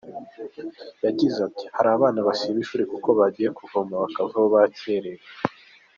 [1.05, 5.23] Yagize ati “Hari abana basiba ishuri kubera ko bagiye kuvoma bakavayo bakerewe.